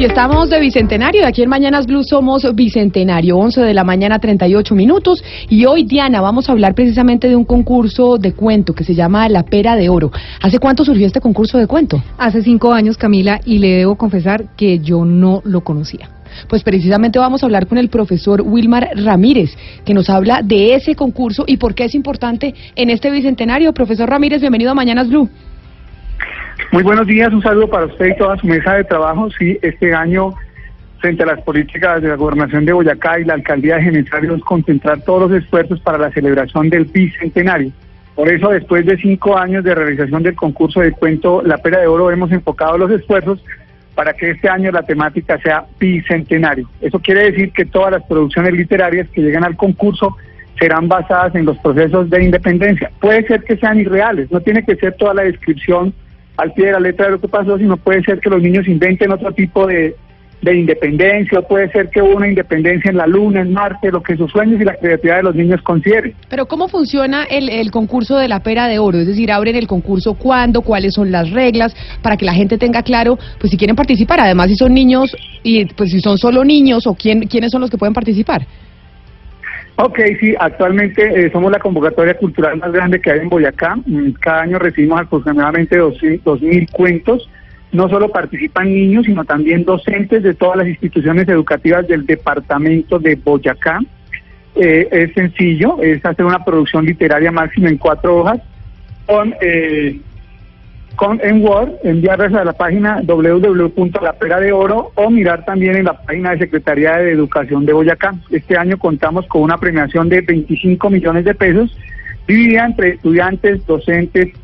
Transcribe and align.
Y 0.00 0.04
estamos 0.04 0.48
de 0.48 0.60
Bicentenario, 0.60 1.26
aquí 1.26 1.42
en 1.42 1.48
Mañanas 1.48 1.86
Blue 1.86 2.04
somos 2.04 2.46
Bicentenario, 2.54 3.36
11 3.36 3.62
de 3.62 3.74
la 3.74 3.82
mañana 3.82 4.20
38 4.20 4.72
minutos. 4.76 5.24
Y 5.48 5.66
hoy, 5.66 5.82
Diana, 5.82 6.20
vamos 6.20 6.48
a 6.48 6.52
hablar 6.52 6.76
precisamente 6.76 7.28
de 7.28 7.34
un 7.34 7.44
concurso 7.44 8.16
de 8.16 8.32
cuento 8.32 8.74
que 8.74 8.84
se 8.84 8.94
llama 8.94 9.28
La 9.28 9.42
Pera 9.42 9.74
de 9.74 9.88
Oro. 9.88 10.12
¿Hace 10.40 10.60
cuánto 10.60 10.84
surgió 10.84 11.04
este 11.04 11.20
concurso 11.20 11.58
de 11.58 11.66
cuento? 11.66 12.00
Hace 12.16 12.44
cinco 12.44 12.72
años, 12.72 12.96
Camila, 12.96 13.40
y 13.44 13.58
le 13.58 13.70
debo 13.70 13.96
confesar 13.96 14.54
que 14.56 14.78
yo 14.78 15.04
no 15.04 15.42
lo 15.44 15.62
conocía. 15.62 16.08
Pues 16.48 16.62
precisamente 16.62 17.18
vamos 17.18 17.42
a 17.42 17.46
hablar 17.46 17.66
con 17.66 17.76
el 17.76 17.88
profesor 17.88 18.42
Wilmar 18.42 18.90
Ramírez, 18.94 19.50
que 19.84 19.94
nos 19.94 20.08
habla 20.10 20.42
de 20.44 20.76
ese 20.76 20.94
concurso 20.94 21.42
y 21.44 21.56
por 21.56 21.74
qué 21.74 21.86
es 21.86 21.96
importante 21.96 22.54
en 22.76 22.90
este 22.90 23.10
Bicentenario. 23.10 23.72
Profesor 23.72 24.08
Ramírez, 24.08 24.42
bienvenido 24.42 24.70
a 24.70 24.74
Mañanas 24.74 25.08
Blue. 25.08 25.28
Muy 26.70 26.82
buenos 26.82 27.06
días, 27.06 27.32
un 27.32 27.40
saludo 27.40 27.66
para 27.68 27.86
usted 27.86 28.08
y 28.08 28.16
toda 28.16 28.36
su 28.36 28.46
mesa 28.46 28.74
de 28.74 28.84
trabajo. 28.84 29.30
Sí, 29.30 29.58
este 29.62 29.94
año, 29.94 30.34
frente 30.98 31.22
a 31.22 31.26
las 31.26 31.40
políticas 31.40 32.02
de 32.02 32.08
la 32.08 32.16
gobernación 32.16 32.66
de 32.66 32.74
Boyacá 32.74 33.18
y 33.18 33.24
la 33.24 33.34
alcaldía 33.34 33.76
de 33.76 33.84
Genesario, 33.84 34.34
es 34.34 34.42
concentrar 34.42 35.00
todos 35.00 35.30
los 35.30 35.42
esfuerzos 35.42 35.80
para 35.80 35.96
la 35.96 36.10
celebración 36.10 36.68
del 36.68 36.84
bicentenario. 36.84 37.72
Por 38.14 38.30
eso, 38.30 38.50
después 38.50 38.84
de 38.84 38.98
cinco 38.98 39.38
años 39.38 39.64
de 39.64 39.74
realización 39.74 40.22
del 40.22 40.34
concurso 40.34 40.80
de 40.80 40.92
cuento 40.92 41.40
La 41.42 41.56
Pera 41.56 41.80
de 41.80 41.86
Oro, 41.86 42.10
hemos 42.10 42.30
enfocado 42.32 42.76
los 42.76 42.90
esfuerzos 42.90 43.42
para 43.94 44.12
que 44.12 44.32
este 44.32 44.50
año 44.50 44.70
la 44.70 44.82
temática 44.82 45.38
sea 45.38 45.64
bicentenario. 45.80 46.68
Eso 46.82 46.98
quiere 46.98 47.30
decir 47.30 47.50
que 47.52 47.64
todas 47.64 47.92
las 47.92 48.02
producciones 48.02 48.52
literarias 48.52 49.08
que 49.08 49.22
llegan 49.22 49.44
al 49.44 49.56
concurso 49.56 50.18
serán 50.58 50.86
basadas 50.86 51.34
en 51.34 51.46
los 51.46 51.56
procesos 51.58 52.10
de 52.10 52.24
independencia. 52.24 52.90
Puede 53.00 53.26
ser 53.26 53.42
que 53.44 53.56
sean 53.56 53.80
irreales, 53.80 54.30
no 54.30 54.40
tiene 54.40 54.62
que 54.64 54.76
ser 54.76 54.94
toda 54.96 55.14
la 55.14 55.22
descripción 55.22 55.94
al 56.38 56.52
pie 56.52 56.66
de 56.66 56.72
la 56.72 56.80
letra 56.80 57.06
de 57.06 57.12
lo 57.12 57.20
que 57.20 57.28
pasó, 57.28 57.58
sino 57.58 57.76
puede 57.76 58.02
ser 58.02 58.20
que 58.20 58.30
los 58.30 58.40
niños 58.40 58.66
inventen 58.66 59.10
otro 59.12 59.32
tipo 59.32 59.66
de, 59.66 59.94
de 60.40 60.56
independencia, 60.56 61.40
o 61.40 61.42
puede 61.42 61.70
ser 61.72 61.88
que 61.90 62.00
hubo 62.00 62.16
una 62.16 62.28
independencia 62.28 62.90
en 62.90 62.96
la 62.96 63.06
Luna, 63.08 63.40
en 63.40 63.52
Marte, 63.52 63.90
lo 63.90 64.02
que 64.02 64.16
sus 64.16 64.30
sueños 64.30 64.60
y 64.60 64.64
la 64.64 64.74
creatividad 64.76 65.16
de 65.16 65.22
los 65.24 65.34
niños 65.34 65.60
consideren. 65.62 66.14
Pero 66.28 66.46
¿cómo 66.46 66.68
funciona 66.68 67.24
el, 67.24 67.48
el 67.48 67.72
concurso 67.72 68.16
de 68.16 68.28
la 68.28 68.40
pera 68.40 68.68
de 68.68 68.78
oro? 68.78 68.98
Es 68.98 69.08
decir, 69.08 69.32
abren 69.32 69.56
el 69.56 69.66
concurso 69.66 70.14
cuándo, 70.14 70.62
cuáles 70.62 70.94
son 70.94 71.10
las 71.10 71.30
reglas, 71.30 71.74
para 72.02 72.16
que 72.16 72.24
la 72.24 72.34
gente 72.34 72.56
tenga 72.56 72.82
claro, 72.82 73.18
pues 73.40 73.50
si 73.50 73.56
quieren 73.56 73.74
participar, 73.74 74.20
además 74.20 74.46
si 74.46 74.54
son 74.54 74.72
niños 74.72 75.14
y 75.42 75.64
pues 75.66 75.90
si 75.90 76.00
son 76.00 76.18
solo 76.18 76.44
niños 76.44 76.86
o 76.86 76.94
quién, 76.94 77.22
quiénes 77.22 77.50
son 77.50 77.60
los 77.60 77.70
que 77.70 77.78
pueden 77.78 77.94
participar. 77.94 78.46
Ok, 79.80 80.00
sí, 80.18 80.34
actualmente 80.40 81.02
eh, 81.04 81.30
somos 81.30 81.52
la 81.52 81.60
convocatoria 81.60 82.14
cultural 82.14 82.56
más 82.56 82.72
grande 82.72 83.00
que 83.00 83.12
hay 83.12 83.20
en 83.20 83.28
Boyacá. 83.28 83.76
Mm, 83.86 84.10
Cada 84.18 84.42
año 84.42 84.58
recibimos 84.58 85.00
aproximadamente 85.00 85.80
2.000 85.80 86.68
cuentos. 86.72 87.30
No 87.70 87.88
solo 87.88 88.08
participan 88.08 88.74
niños, 88.74 89.06
sino 89.06 89.24
también 89.24 89.64
docentes 89.64 90.24
de 90.24 90.34
todas 90.34 90.56
las 90.56 90.66
instituciones 90.66 91.28
educativas 91.28 91.86
del 91.86 92.06
departamento 92.06 92.98
de 92.98 93.14
Boyacá. 93.14 93.78
Eh, 94.56 94.88
es 94.90 95.14
sencillo, 95.14 95.80
es 95.80 96.04
hacer 96.04 96.24
una 96.24 96.44
producción 96.44 96.84
literaria 96.84 97.30
máxima 97.30 97.68
en 97.68 97.78
cuatro 97.78 98.16
hojas 98.16 98.40
con, 99.06 99.32
eh, 99.40 100.00
con 100.98 101.20
en 101.22 101.44
Word, 101.44 101.74
enviarlas 101.84 102.34
a 102.34 102.44
la 102.44 102.52
página 102.52 103.00
www.lapera 103.04 104.40
de 104.40 104.52
oro 104.52 104.90
o 104.96 105.08
mirar 105.08 105.44
también 105.44 105.76
en 105.76 105.84
la 105.84 105.92
página 106.02 106.32
de 106.32 106.38
Secretaría 106.38 106.96
de 106.96 107.12
Educación 107.12 107.64
de 107.64 107.72
Boyacá. 107.72 108.16
Este 108.30 108.56
año 108.56 108.76
contamos 108.78 109.24
con 109.28 109.42
una 109.42 109.58
premiación 109.58 110.08
de 110.08 110.22
25 110.22 110.90
millones 110.90 111.24
de 111.24 111.34
pesos 111.36 111.78
dividida 112.26 112.66
entre 112.66 112.88
estudiantes, 112.90 113.64
docentes 113.64 114.34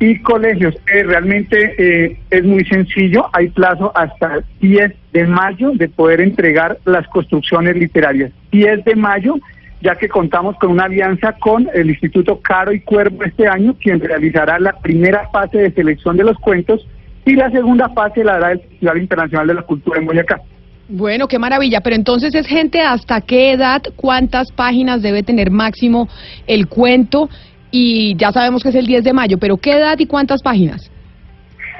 y 0.00 0.18
colegios. 0.18 0.74
Eh, 0.92 1.04
realmente 1.04 1.74
eh, 1.78 2.18
es 2.30 2.44
muy 2.44 2.64
sencillo, 2.64 3.26
hay 3.32 3.48
plazo 3.50 3.92
hasta 3.94 4.40
10 4.60 4.92
de 5.12 5.24
mayo 5.24 5.70
de 5.70 5.88
poder 5.88 6.20
entregar 6.20 6.78
las 6.84 7.06
construcciones 7.06 7.76
literarias. 7.76 8.32
10 8.50 8.84
de 8.84 8.96
mayo, 8.96 9.36
ya 9.86 9.94
que 9.94 10.08
contamos 10.08 10.56
con 10.56 10.72
una 10.72 10.86
alianza 10.86 11.34
con 11.34 11.68
el 11.72 11.90
Instituto 11.90 12.40
Caro 12.40 12.72
y 12.72 12.80
Cuervo 12.80 13.22
este 13.22 13.46
año, 13.46 13.76
quien 13.80 14.00
realizará 14.00 14.58
la 14.58 14.72
primera 14.72 15.28
fase 15.28 15.58
de 15.58 15.70
selección 15.70 16.16
de 16.16 16.24
los 16.24 16.36
cuentos 16.38 16.84
y 17.24 17.36
la 17.36 17.52
segunda 17.52 17.88
fase 17.90 18.24
la 18.24 18.34
hará 18.34 18.50
el 18.50 18.60
Festival 18.62 18.98
Internacional 18.98 19.46
de 19.46 19.54
la 19.54 19.62
Cultura 19.62 20.00
en 20.00 20.06
Boyacá. 20.06 20.40
Bueno, 20.88 21.28
qué 21.28 21.38
maravilla. 21.38 21.82
Pero 21.82 21.94
entonces 21.94 22.34
es 22.34 22.48
gente 22.48 22.80
hasta 22.80 23.20
qué 23.20 23.52
edad, 23.52 23.80
cuántas 23.94 24.50
páginas 24.50 25.02
debe 25.02 25.22
tener 25.22 25.52
máximo 25.52 26.08
el 26.48 26.66
cuento 26.66 27.28
y 27.70 28.16
ya 28.16 28.32
sabemos 28.32 28.64
que 28.64 28.70
es 28.70 28.74
el 28.74 28.86
10 28.86 29.04
de 29.04 29.12
mayo, 29.12 29.38
pero 29.38 29.56
qué 29.56 29.70
edad 29.72 29.96
y 30.00 30.06
cuántas 30.06 30.42
páginas. 30.42 30.90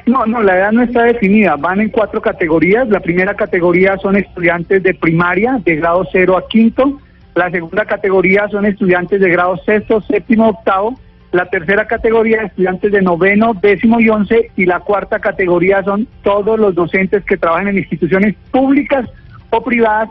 No, 0.06 0.26
no, 0.26 0.40
la 0.42 0.58
edad 0.58 0.70
no 0.70 0.82
está 0.82 1.02
definida. 1.02 1.56
Van 1.56 1.80
en 1.80 1.88
cuatro 1.88 2.22
categorías. 2.22 2.88
La 2.88 3.00
primera 3.00 3.34
categoría 3.34 3.96
son 3.98 4.14
estudiantes 4.14 4.80
de 4.84 4.94
primaria, 4.94 5.60
de 5.64 5.74
grado 5.74 6.06
cero 6.12 6.36
a 6.36 6.46
quinto. 6.46 7.00
La 7.36 7.50
segunda 7.50 7.84
categoría 7.84 8.48
son 8.48 8.64
estudiantes 8.64 9.20
de 9.20 9.28
grado 9.28 9.58
sexto, 9.58 10.00
séptimo, 10.00 10.48
octavo. 10.48 10.98
La 11.32 11.44
tercera 11.44 11.86
categoría, 11.86 12.40
estudiantes 12.44 12.90
de 12.90 13.02
noveno, 13.02 13.52
décimo 13.60 14.00
y 14.00 14.08
once. 14.08 14.50
Y 14.56 14.64
la 14.64 14.80
cuarta 14.80 15.18
categoría 15.18 15.82
son 15.82 16.08
todos 16.22 16.58
los 16.58 16.74
docentes 16.74 17.22
que 17.26 17.36
trabajan 17.36 17.68
en 17.68 17.76
instituciones 17.76 18.34
públicas 18.50 19.06
o 19.50 19.62
privadas 19.62 20.08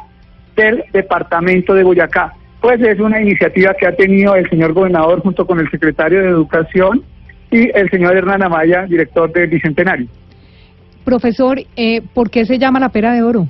del 0.55 0.83
departamento 0.93 1.73
de 1.73 1.83
Boyacá. 1.83 2.31
Pues 2.61 2.79
es 2.81 2.99
una 2.99 3.19
iniciativa 3.19 3.73
que 3.73 3.87
ha 3.87 3.95
tenido 3.95 4.35
el 4.35 4.47
señor 4.47 4.73
gobernador 4.73 5.21
junto 5.21 5.47
con 5.47 5.59
el 5.59 5.69
secretario 5.71 6.21
de 6.21 6.29
Educación 6.29 7.03
y 7.49 7.75
el 7.75 7.89
señor 7.89 8.15
Hernán 8.15 8.43
Amaya, 8.43 8.83
director 8.83 9.33
del 9.33 9.47
Bicentenario. 9.47 10.07
Profesor, 11.03 11.59
eh, 11.75 12.03
¿por 12.13 12.29
qué 12.29 12.45
se 12.45 12.59
llama 12.59 12.79
la 12.79 12.89
pera 12.89 13.13
de 13.13 13.23
oro? 13.23 13.47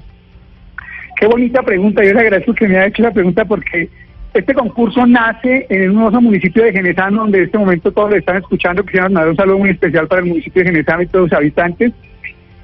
Qué 1.16 1.28
bonita 1.28 1.64
pregunta, 1.64 2.04
yo 2.04 2.14
le 2.14 2.20
agradezco 2.20 2.54
que 2.54 2.68
me 2.68 2.78
haya 2.78 2.88
hecho 2.88 3.04
la 3.04 3.12
pregunta 3.12 3.46
porque 3.46 3.90
este 4.34 4.54
concurso 4.54 5.06
nace 5.06 5.66
en 5.70 5.92
un 5.92 5.98
hermoso 5.98 6.20
municipio 6.20 6.64
de 6.66 6.74
Genesano, 6.74 7.22
donde 7.22 7.38
en 7.38 7.46
este 7.46 7.58
momento 7.58 7.92
todos 7.92 8.10
lo 8.10 8.18
están 8.18 8.36
escuchando. 8.36 8.84
Quisiera 8.84 9.06
mandar 9.06 9.30
un 9.30 9.36
saludo 9.38 9.60
muy 9.60 9.70
especial 9.70 10.08
para 10.10 10.22
el 10.22 10.28
municipio 10.28 10.62
de 10.62 10.72
Genesano 10.72 11.04
y 11.04 11.08
todos 11.08 11.30
sus 11.30 11.38
habitantes. 11.38 11.94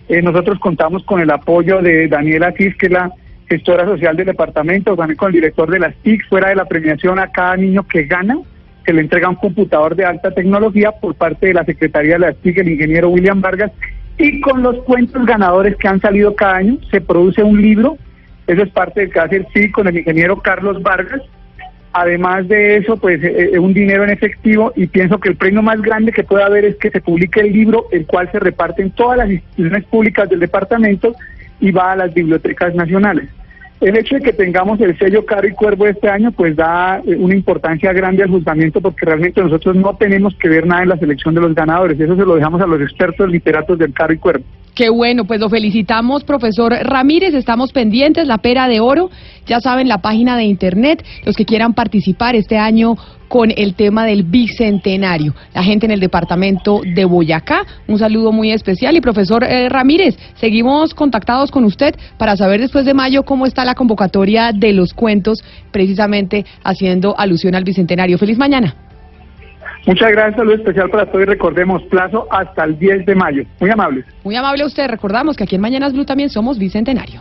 Eh, 0.08 0.20
nosotros 0.20 0.58
contamos 0.58 1.02
con 1.04 1.20
el 1.20 1.30
apoyo 1.30 1.80
de 1.80 2.08
Daniela 2.08 2.52
Cis, 2.52 2.76
que 2.76 2.86
es 2.86 2.92
la 2.92 3.10
gestora 3.50 3.84
social 3.84 4.16
del 4.16 4.26
departamento, 4.26 4.96
también 4.96 5.16
con 5.16 5.28
el 5.28 5.34
director 5.34 5.68
de 5.68 5.80
las 5.80 5.94
TIC, 5.96 6.28
fuera 6.28 6.50
de 6.50 6.54
la 6.54 6.66
premiación 6.66 7.18
a 7.18 7.32
cada 7.32 7.56
niño 7.56 7.86
que 7.86 8.04
gana, 8.04 8.38
se 8.86 8.92
le 8.92 9.00
entrega 9.00 9.28
un 9.28 9.34
computador 9.34 9.96
de 9.96 10.04
alta 10.04 10.30
tecnología 10.30 10.92
por 10.92 11.16
parte 11.16 11.48
de 11.48 11.54
la 11.54 11.64
Secretaría 11.64 12.14
de 12.14 12.20
las 12.20 12.36
TIC, 12.36 12.58
el 12.58 12.68
ingeniero 12.68 13.10
William 13.10 13.40
Vargas, 13.40 13.72
y 14.18 14.40
con 14.40 14.62
los 14.62 14.76
cuentos 14.84 15.26
ganadores 15.26 15.76
que 15.76 15.88
han 15.88 16.00
salido 16.00 16.36
cada 16.36 16.56
año 16.56 16.78
se 16.90 17.00
produce 17.00 17.42
un 17.42 17.60
libro, 17.60 17.98
eso 18.46 18.62
es 18.62 18.70
parte 18.70 19.00
del 19.00 19.10
que 19.10 19.18
hace 19.18 19.36
el 19.36 19.46
CIC 19.52 19.72
con 19.72 19.88
el 19.88 19.98
ingeniero 19.98 20.40
Carlos 20.40 20.80
Vargas, 20.80 21.22
además 21.92 22.46
de 22.46 22.76
eso, 22.76 22.96
pues 22.98 23.22
eh, 23.24 23.50
eh, 23.52 23.58
un 23.58 23.74
dinero 23.74 24.04
en 24.04 24.10
efectivo 24.10 24.72
y 24.76 24.86
pienso 24.86 25.18
que 25.18 25.30
el 25.30 25.36
premio 25.36 25.60
más 25.60 25.82
grande 25.82 26.12
que 26.12 26.22
puede 26.22 26.44
haber 26.44 26.64
es 26.64 26.76
que 26.76 26.90
se 26.90 27.00
publique 27.00 27.40
el 27.40 27.52
libro, 27.52 27.86
el 27.90 28.06
cual 28.06 28.30
se 28.30 28.38
reparte 28.38 28.82
en 28.82 28.90
todas 28.92 29.18
las 29.18 29.30
instituciones 29.30 29.84
públicas 29.86 30.28
del 30.28 30.38
departamento 30.38 31.16
y 31.60 31.72
va 31.72 31.92
a 31.92 31.96
las 31.96 32.14
bibliotecas 32.14 32.74
nacionales. 32.74 33.28
El 33.80 33.96
hecho 33.96 34.16
de 34.16 34.20
que 34.20 34.34
tengamos 34.34 34.78
el 34.80 34.98
sello 34.98 35.24
Caro 35.24 35.48
y 35.48 35.52
Cuervo 35.52 35.86
este 35.86 36.10
año, 36.10 36.32
pues 36.32 36.54
da 36.54 37.00
eh, 37.06 37.16
una 37.16 37.34
importancia 37.34 37.92
grande 37.94 38.22
al 38.22 38.28
juzgamiento 38.28 38.80
porque 38.82 39.06
realmente 39.06 39.40
nosotros 39.40 39.74
no 39.74 39.96
tenemos 39.96 40.34
que 40.36 40.50
ver 40.50 40.66
nada 40.66 40.82
en 40.82 40.90
la 40.90 40.98
selección 40.98 41.34
de 41.34 41.40
los 41.40 41.54
ganadores. 41.54 41.98
Eso 41.98 42.14
se 42.14 42.26
lo 42.26 42.34
dejamos 42.34 42.60
a 42.60 42.66
los 42.66 42.80
expertos 42.82 43.30
literatos 43.30 43.78
del 43.78 43.94
Caro 43.94 44.12
y 44.12 44.18
Cuervo. 44.18 44.44
Qué 44.74 44.90
bueno, 44.90 45.24
pues 45.24 45.40
lo 45.40 45.48
felicitamos, 45.48 46.24
profesor 46.24 46.72
Ramírez. 46.72 47.32
Estamos 47.34 47.72
pendientes, 47.72 48.26
la 48.26 48.38
pera 48.38 48.68
de 48.68 48.80
oro. 48.80 49.10
Ya 49.46 49.60
saben, 49.60 49.88
la 49.88 49.98
página 49.98 50.36
de 50.36 50.44
internet, 50.44 51.02
los 51.24 51.34
que 51.34 51.46
quieran 51.46 51.72
participar 51.72 52.36
este 52.36 52.58
año 52.58 52.96
con 53.30 53.52
el 53.56 53.74
tema 53.74 54.06
del 54.06 54.24
bicentenario. 54.24 55.34
La 55.54 55.62
gente 55.62 55.86
en 55.86 55.92
el 55.92 56.00
departamento 56.00 56.80
de 56.84 57.04
Boyacá, 57.04 57.64
un 57.86 57.96
saludo 57.96 58.32
muy 58.32 58.50
especial. 58.50 58.96
Y 58.96 59.00
profesor 59.00 59.44
eh, 59.44 59.68
Ramírez, 59.68 60.18
seguimos 60.34 60.94
contactados 60.94 61.52
con 61.52 61.64
usted 61.64 61.94
para 62.18 62.36
saber 62.36 62.60
después 62.60 62.84
de 62.84 62.92
mayo 62.92 63.22
cómo 63.22 63.46
está 63.46 63.64
la 63.64 63.76
convocatoria 63.76 64.50
de 64.52 64.72
los 64.72 64.92
cuentos, 64.92 65.44
precisamente 65.70 66.44
haciendo 66.64 67.14
alusión 67.16 67.54
al 67.54 67.62
bicentenario. 67.62 68.18
Feliz 68.18 68.36
mañana. 68.36 68.74
Muchas 69.86 70.10
gracias, 70.10 70.36
saludo 70.36 70.56
especial 70.56 70.90
para 70.90 71.06
todos 71.06 71.22
y 71.22 71.26
recordemos 71.26 71.84
plazo 71.84 72.26
hasta 72.32 72.64
el 72.64 72.80
10 72.80 73.06
de 73.06 73.14
mayo. 73.14 73.44
Muy 73.60 73.70
amables. 73.70 74.06
Muy 74.24 74.34
amable 74.34 74.64
usted, 74.64 74.88
recordamos 74.88 75.36
que 75.36 75.44
aquí 75.44 75.54
en 75.54 75.62
Mañanas 75.62 75.92
Blue 75.92 76.04
también 76.04 76.30
somos 76.30 76.58
bicentenario. 76.58 77.20